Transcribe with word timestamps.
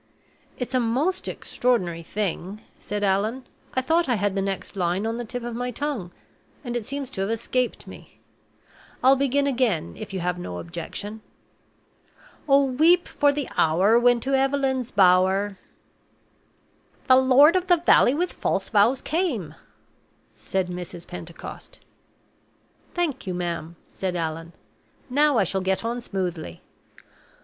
"It's 0.57 0.73
a 0.73 0.79
most 0.79 1.27
extraordinary 1.27 2.01
thing," 2.01 2.61
said 2.79 3.03
Allan; 3.03 3.45
"I 3.75 3.81
thought 3.81 4.09
I 4.09 4.15
had 4.15 4.33
the 4.33 4.41
next 4.41 4.75
line 4.75 5.05
on 5.05 5.17
the 5.17 5.25
tip 5.25 5.43
of 5.43 5.53
my 5.53 5.69
tongue, 5.69 6.11
and 6.63 6.75
it 6.75 6.85
seems 6.87 7.11
to 7.11 7.21
have 7.21 7.29
escaped 7.29 7.85
me. 7.85 8.19
I'll 9.03 9.15
begin 9.15 9.45
again, 9.45 9.95
if 9.95 10.11
you 10.11 10.19
have 10.19 10.39
no 10.39 10.57
objection. 10.57 11.21
'Oh, 12.49 12.65
weep 12.65 13.07
for 13.07 13.31
the 13.31 13.47
hour 13.57 13.99
when 13.99 14.19
to 14.21 14.31
Eveleen's 14.31 14.89
Bower'" 14.89 15.59
"'The 17.07 17.17
lord 17.17 17.55
of 17.55 17.67
the 17.67 17.77
valley 17.77 18.15
with 18.15 18.33
false 18.33 18.69
vows 18.69 19.01
came,'" 19.03 19.53
said 20.35 20.65
Mrs. 20.67 21.05
Pentecost. 21.05 21.79
"Thank 22.95 23.27
you, 23.27 23.35
ma'am," 23.35 23.75
said 23.91 24.15
Allan. 24.15 24.53
"Now 25.11 25.37
I 25.37 25.43
shall 25.43 25.61
get 25.61 25.85
on 25.85 26.01
smoothly. 26.01 26.63